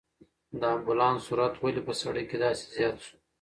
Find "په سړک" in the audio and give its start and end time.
1.87-2.25